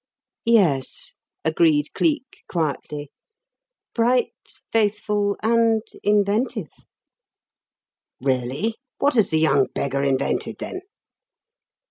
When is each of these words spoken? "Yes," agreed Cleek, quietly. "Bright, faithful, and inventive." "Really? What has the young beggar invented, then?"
"Yes," 0.47 1.13
agreed 1.45 1.93
Cleek, 1.93 2.37
quietly. 2.49 3.11
"Bright, 3.93 4.33
faithful, 4.71 5.37
and 5.43 5.83
inventive." 6.01 6.71
"Really? 8.19 8.77
What 8.97 9.13
has 9.13 9.29
the 9.29 9.37
young 9.37 9.67
beggar 9.75 10.01
invented, 10.01 10.57
then?" 10.57 10.81